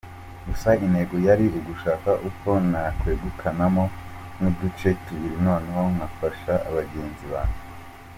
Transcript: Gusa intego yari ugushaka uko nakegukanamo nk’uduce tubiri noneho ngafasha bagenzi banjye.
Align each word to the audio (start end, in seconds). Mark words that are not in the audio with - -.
Gusa 0.47 0.69
intego 0.85 1.15
yari 1.27 1.45
ugushaka 1.59 2.09
uko 2.29 2.49
nakegukanamo 2.71 3.83
nk’uduce 4.35 4.89
tubiri 5.03 5.37
noneho 5.47 5.83
ngafasha 5.95 6.53
bagenzi 6.75 7.25
banjye. 7.33 7.59